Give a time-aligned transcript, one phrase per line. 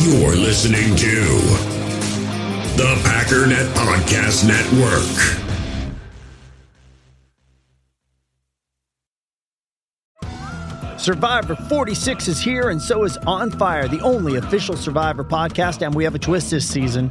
[0.00, 1.24] You're listening to
[2.76, 5.48] the Packernet Podcast Network.
[10.98, 15.84] Survivor 46 is here, and so is On Fire, the only official Survivor podcast.
[15.84, 17.10] And we have a twist this season.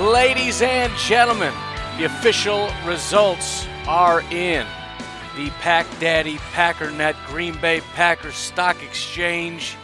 [0.00, 1.52] Ladies and gentlemen,
[1.98, 4.66] the official results are in.
[5.36, 9.76] The Pack Daddy Packernet Green Bay Packers Stock Exchange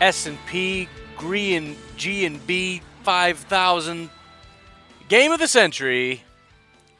[0.00, 4.10] S&P Green G and B 5000
[5.08, 6.22] Game of the Century.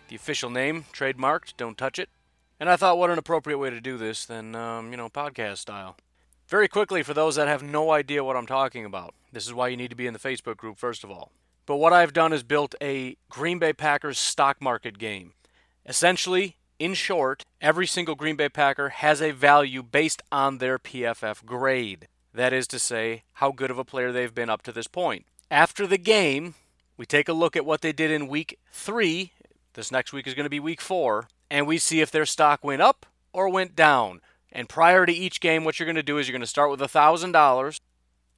[0.09, 2.09] The official name trademarked, don't touch it.
[2.59, 5.59] And I thought what an appropriate way to do this than um, you know, podcast
[5.59, 5.97] style.
[6.49, 9.15] Very quickly for those that have no idea what I'm talking about.
[9.33, 11.31] This is why you need to be in the Facebook group first of all.
[11.67, 15.33] But what I've done is built a Green Bay Packers stock market game.
[15.87, 21.45] Essentially, in short, every single Green Bay Packer has a value based on their PFF
[21.45, 22.09] grade.
[22.33, 25.25] That is to say, how good of a player they've been up to this point.
[25.51, 26.55] After the game,
[26.97, 29.33] we take a look at what they did in week three.
[29.75, 31.29] This next week is going to be week four.
[31.51, 34.21] And we see if their stock went up or went down.
[34.51, 36.71] And prior to each game, what you're going to do is you're going to start
[36.71, 37.81] with $1,000.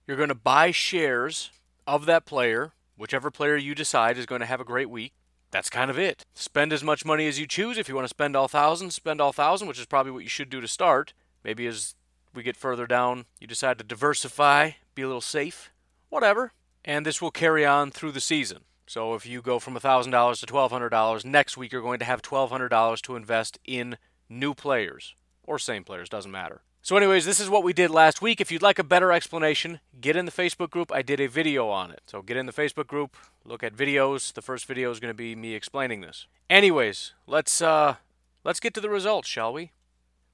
[0.06, 1.50] You're going to buy shares
[1.86, 5.12] of that player Whichever player you decide is going to have a great week.
[5.50, 6.25] That's kind of it.
[6.34, 7.78] Spend as much money as you choose.
[7.78, 10.28] If you want to spend all thousand, spend all thousand, which is probably what you
[10.28, 11.12] should do to start.
[11.44, 11.94] Maybe as
[12.34, 15.72] we get further down, you decide to diversify, be a little safe,
[16.08, 16.53] whatever.
[16.84, 18.61] And this will carry on through the season.
[18.86, 20.10] So if you go from $1,000
[20.41, 23.98] to $1,200, next week you're going to have $1,200 to invest in
[24.28, 26.62] new players or same players, doesn't matter.
[26.86, 28.41] So, anyways, this is what we did last week.
[28.41, 30.92] If you'd like a better explanation, get in the Facebook group.
[30.92, 32.02] I did a video on it.
[32.06, 34.32] So, get in the Facebook group, look at videos.
[34.32, 36.28] The first video is going to be me explaining this.
[36.48, 37.97] Anyways, let's uh
[38.44, 39.72] let's get to the results, shall we?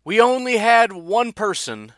[0.04, 1.92] We only had one person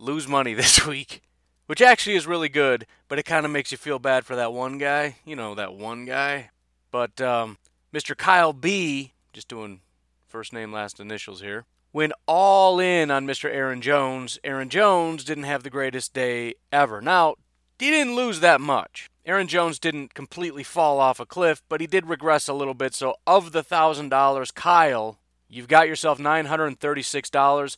[0.00, 1.22] lose money this week,
[1.66, 4.52] which actually is really good, but it kind of makes you feel bad for that
[4.52, 5.18] one guy.
[5.24, 6.50] You know, that one guy.
[6.90, 7.58] But um,
[7.94, 8.16] Mr.
[8.16, 9.82] Kyle B, just doing
[10.26, 13.52] first name, last initials here went all in on Mr.
[13.52, 14.38] Aaron Jones.
[14.44, 17.00] Aaron Jones didn't have the greatest day ever.
[17.00, 17.34] Now,
[17.78, 19.08] he didn't lose that much.
[19.26, 22.94] Aaron Jones didn't completely fall off a cliff, but he did regress a little bit.
[22.94, 25.18] So, of the $1,000, Kyle,
[25.48, 27.76] you've got yourself $936.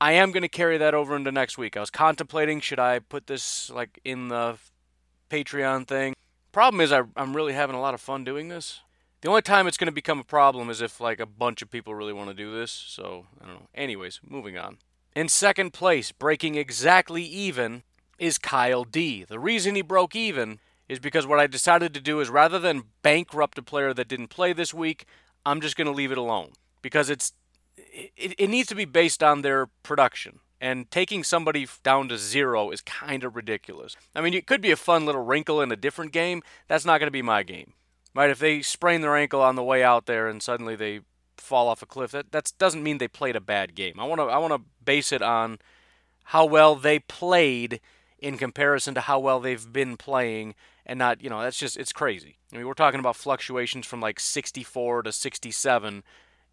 [0.00, 1.76] I am going to carry that over into next week.
[1.76, 4.58] I was contemplating should I put this like in the
[5.30, 6.14] Patreon thing.
[6.52, 8.80] Problem is, I, am really having a lot of fun doing this.
[9.24, 11.70] The only time it's going to become a problem is if like a bunch of
[11.70, 12.70] people really want to do this.
[12.70, 13.68] So, I don't know.
[13.74, 14.76] Anyways, moving on.
[15.16, 17.84] In second place, breaking exactly even,
[18.18, 19.24] is Kyle D.
[19.24, 20.58] The reason he broke even
[20.90, 24.28] is because what I decided to do is rather than bankrupt a player that didn't
[24.28, 25.06] play this week,
[25.46, 26.50] I'm just going to leave it alone
[26.82, 27.32] because it's
[27.78, 30.40] it, it needs to be based on their production.
[30.60, 33.96] And taking somebody down to zero is kind of ridiculous.
[34.14, 36.42] I mean, it could be a fun little wrinkle in a different game.
[36.68, 37.72] That's not going to be my game
[38.14, 38.30] right?
[38.30, 41.00] If they sprain their ankle on the way out there and suddenly they
[41.36, 43.98] fall off a cliff, that that doesn't mean they played a bad game.
[43.98, 45.58] I want to I want to base it on
[46.24, 47.80] how well they played
[48.18, 50.54] in comparison to how well they've been playing
[50.86, 52.38] and not, you know, that's just it's crazy.
[52.52, 56.02] I mean, we're talking about fluctuations from like 64 to 67.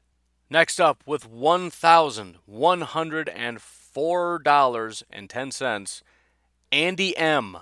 [0.49, 6.01] Next up, with one thousand one hundred and four dollars and ten cents,
[6.71, 7.57] Andy M.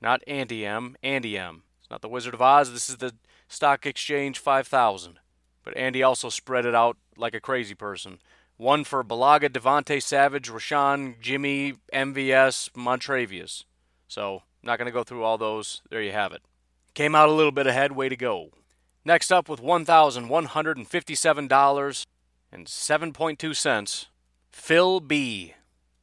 [0.00, 0.96] Not Andy M.
[1.02, 1.62] Andy M.
[1.80, 2.72] It's not the Wizard of Oz.
[2.72, 3.12] This is the
[3.54, 5.18] Stock Exchange 5000.
[5.62, 8.18] But Andy also spread it out like a crazy person.
[8.56, 13.64] One for Bulaga, Devontae Savage, Rashawn, Jimmy, MVS, Montravius.
[14.06, 15.80] So, not going to go through all those.
[15.90, 16.42] There you have it.
[16.94, 17.92] Came out a little bit ahead.
[17.92, 18.50] Way to go.
[19.04, 22.06] Next up with $1,157
[22.52, 24.06] and 7.2 cents,
[24.50, 25.54] Phil B.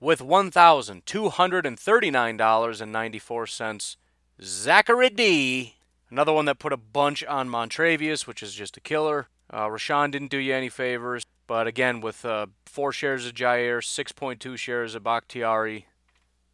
[0.00, 3.98] with one thousand two hundred and thirty nine dollars and ninety four cents,
[4.40, 5.74] Zachary D
[6.10, 9.28] Another one that put a bunch on Montravius, which is just a killer.
[9.50, 13.78] Uh, Rashawn didn't do you any favors, but again, with uh, four shares of Jaire,
[13.78, 15.88] 6.2 shares of Bakhtiari,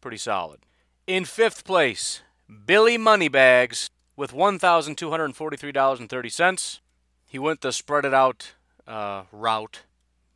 [0.01, 0.59] pretty solid.
[1.07, 2.21] In fifth place,
[2.65, 6.79] Billy Moneybags with $1,243.30.
[7.25, 8.53] He went the spread it out
[8.87, 9.81] uh, route,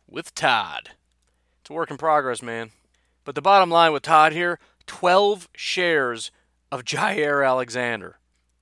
[0.07, 0.91] with Todd.
[1.62, 2.71] It's a work in progress, man.
[3.25, 6.31] But the bottom line with Todd here 12 shares
[6.71, 8.17] of Jaire Alexander.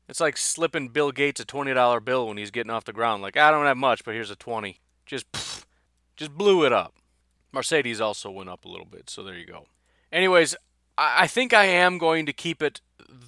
[0.07, 3.21] It's like slipping Bill Gates a $20 bill when he's getting off the ground.
[3.21, 4.79] Like, I don't have much, but here's a 20.
[5.05, 5.65] Just, pff,
[6.17, 6.95] just blew it up.
[7.53, 9.67] Marcedes also went up a little bit, so there you go.
[10.11, 10.55] Anyways,
[10.97, 12.81] I think I am going to keep it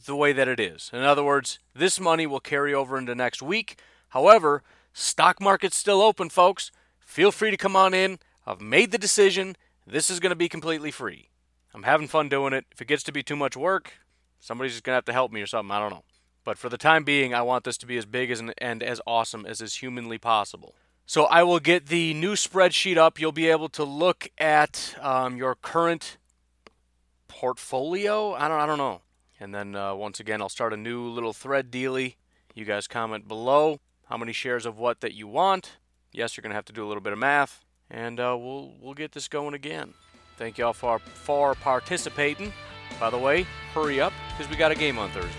[0.05, 0.89] the way that it is.
[0.91, 3.79] In other words, this money will carry over into next week.
[4.11, 4.61] However,
[4.93, 6.71] stock market's still open, folks.
[6.99, 8.19] Feel free to come on in.
[8.45, 9.55] I've made the decision.
[9.87, 11.29] This is going to be completely free.
[11.73, 12.65] I'm having fun doing it.
[12.71, 13.93] If it gets to be too much work,
[14.39, 15.71] somebody's just going to have to help me or something.
[15.71, 16.03] I don't know.
[16.43, 18.99] But for the time being, I want this to be as big as and as
[19.07, 20.75] awesome as is humanly possible.
[21.05, 23.19] So I will get the new spreadsheet up.
[23.19, 26.17] You'll be able to look at um, your current
[27.29, 28.33] portfolio.
[28.33, 29.01] I don't, I don't know.
[29.39, 32.15] And then uh, once again, I'll start a new little thread dealy.
[32.53, 33.79] You guys comment below
[34.11, 35.77] how many shares of what that you want.
[36.11, 38.93] Yes, you're gonna have to do a little bit of math, and uh, we'll we'll
[38.93, 39.93] get this going again.
[40.35, 42.51] Thank y'all for for participating.
[42.99, 45.31] By the way, hurry up because we got a game on Thursday.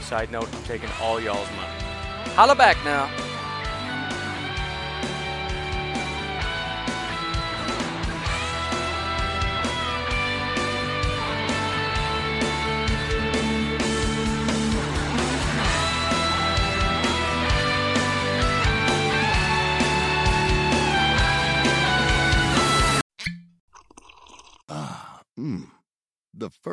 [0.00, 1.82] Side note, I'm taking all y'all's money.
[2.34, 3.10] Holla back now.